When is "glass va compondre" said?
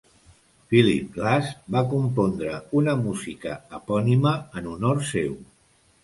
1.17-2.53